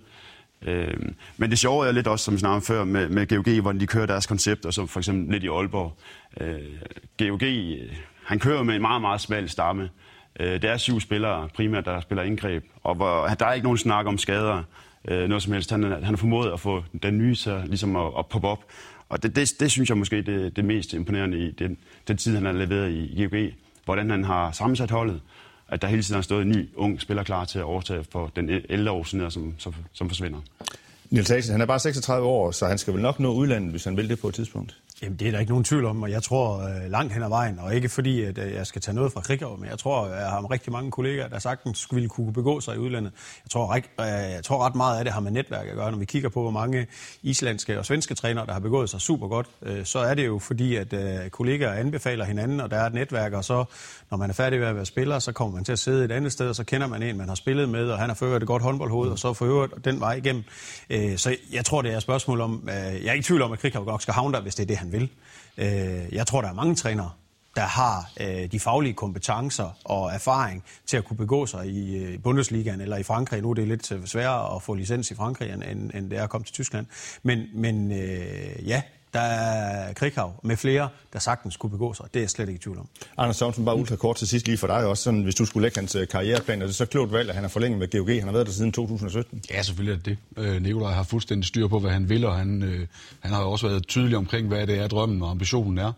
[0.62, 0.94] Øh,
[1.36, 3.86] men det sjove er lidt også, som vi snakkede før, med, med GOG, hvordan de
[3.86, 5.96] kører deres koncept, og så for eksempel lidt i Aalborg.
[6.40, 6.60] Øh,
[7.18, 9.90] GOG, øh, han kører med en meget, meget smal stamme.
[10.40, 13.78] Øh, det er syv spillere primært, der spiller indgreb, og hvor, der er ikke nogen
[13.78, 14.62] snak om skader,
[15.08, 15.70] øh, noget som helst.
[15.70, 18.64] Han, han har formået at få den nye så ligesom at, at poppe op.
[19.08, 21.76] Og det, det, det synes jeg måske det, det mest imponerende i den,
[22.08, 23.50] den tid, han har leveret i GOG.
[23.84, 25.20] Hvordan han har sammensat holdet.
[25.68, 28.32] At der hele tiden har stået en ny, ung spiller klar til at overtage for
[28.36, 30.38] den ældre år siden, som, som, som forsvinder.
[31.10, 33.84] Niels Hagen, han er bare 36 år, så han skal vel nok nå udlandet, hvis
[33.84, 34.76] han vil det på et tidspunkt.
[35.02, 37.28] Jamen, det er der ikke nogen tvivl om, og jeg tror øh, langt hen ad
[37.28, 40.08] vejen, og ikke fordi, at øh, jeg skal tage noget fra Krighav, men jeg tror,
[40.08, 43.12] jeg har rigtig mange kollegaer, der sagtens skulle kunne begå sig i udlandet.
[43.44, 45.90] Jeg tror, øh, jeg tror ret meget af det har med netværk at gøre.
[45.90, 46.86] Når vi kigger på, hvor mange
[47.22, 50.38] islandske og svenske trænere, der har begået sig super godt, øh, så er det jo
[50.38, 53.64] fordi, at øh, kollegaer anbefaler hinanden, og der er et netværk, og så,
[54.10, 56.12] når man er færdig med at være spiller, så kommer man til at sidde et
[56.12, 58.42] andet sted, og så kender man en, man har spillet med, og han har ført
[58.42, 60.44] et godt håndboldhoved, og så får den vej igennem.
[60.90, 63.42] Øh, så jeg tror, det er et spørgsmål om, øh, jeg er ikke i tvivl
[63.42, 65.10] om, at Krighav godt skal havne der, hvis det er det, han vil.
[65.56, 67.10] Øh, jeg tror, der er mange trænere,
[67.56, 72.22] der har øh, de faglige kompetencer og erfaring til at kunne begå sig i øh,
[72.22, 73.42] Bundesligaen eller i Frankrig.
[73.42, 76.24] Nu er det lidt øh, sværere at få licens i Frankrig, end, end det er
[76.24, 76.86] at komme til Tyskland.
[77.22, 82.06] Men, men øh, ja, der er Krighav med flere, der sagtens kunne begå sig.
[82.14, 82.88] Det er jeg slet ikke i tvivl om.
[83.18, 85.02] Anders Sørensen, bare ultra kort til sidst lige for dig også.
[85.02, 87.44] Sådan, hvis du skulle lægge hans øh, karriereplan, er det så klogt valg, at han
[87.44, 88.08] har forlænget med GOG?
[88.08, 89.42] Han har været der siden 2017.
[89.50, 90.44] Ja, selvfølgelig er det det.
[90.44, 92.86] Øh, Nikolaj har fuldstændig styr på, hvad han vil, og han, øh,
[93.20, 95.92] han har også været tydelig omkring, hvad det er, drømmen og ambitionen er.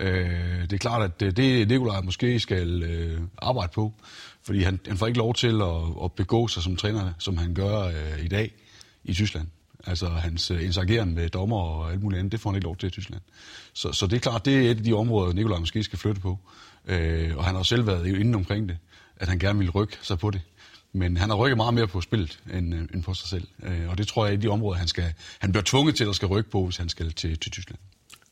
[0.00, 3.92] Øh, det er klart, at det, det Nikolaj måske skal øh, arbejde på,
[4.42, 7.54] fordi han, han får ikke lov til at, at begå sig som træner, som han
[7.54, 8.52] gør øh, i dag
[9.04, 9.46] i Tyskland.
[9.86, 12.76] Altså hans øh, interageren med dommer og alt muligt andet, det får han ikke lov
[12.76, 13.22] til i Tyskland.
[13.72, 16.20] Så, så det er klart, det er et af de områder, Nikolaj måske skal flytte
[16.20, 16.38] på.
[16.86, 18.78] Øh, og han har selv været inde omkring det,
[19.16, 20.40] at han gerne vil rykke sig på det.
[20.92, 23.48] Men han har rykket meget mere på spillet end, øh, end på sig selv.
[23.62, 26.14] Øh, og det tror jeg er de områder, han, skal, han bliver tvunget til at
[26.14, 27.78] skal rykke på, hvis han skal til, til Tyskland.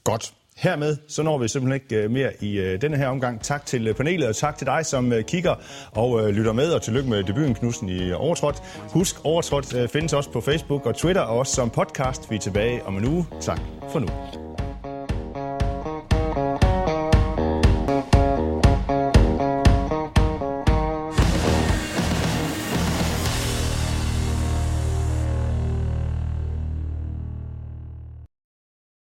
[0.04, 0.34] Godt.
[0.60, 3.40] Hermed så når vi simpelthen ikke øh, mere i øh, denne her omgang.
[3.42, 5.54] Tak til øh, panelet, og tak til dig, som kigger
[5.92, 8.62] og lytter med, og tillykke med debuten, Knudsen, i Overtrådt.
[8.78, 12.30] Husk, Overtrådt findes også på Facebook og Twitter, og også som podcast.
[12.30, 13.26] Vi er tilbage om en uge.
[13.40, 13.60] Tak
[13.92, 14.06] for nu.